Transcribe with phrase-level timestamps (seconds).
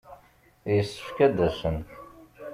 [0.75, 1.77] Yessefk ad d-asen.